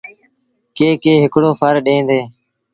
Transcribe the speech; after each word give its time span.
ڪي 0.75 0.87
ڪي 1.03 1.13
هڪڙو 1.23 1.49
ڦر 1.59 1.75
ڏيݩ 1.85 2.07
ديٚݩ۔ 2.07 2.27